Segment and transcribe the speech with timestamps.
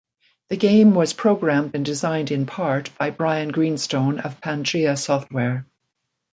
[0.49, 5.67] The game was programmed, and designed in part, by Brian Greenstone of Pangea Software.